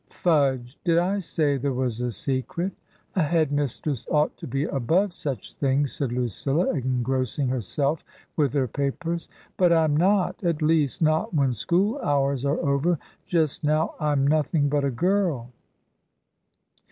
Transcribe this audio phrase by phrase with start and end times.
[0.23, 0.79] "Fudge.
[0.83, 2.71] Did I say there was a secret?
[3.15, 8.03] A Head mistress ought to be above such things," said Lucilla, engrossing herself
[8.35, 10.43] with her papers." But I'm not.
[10.43, 12.97] At least not when school hours are over.
[13.27, 15.51] Just now I'm nothing but a girl."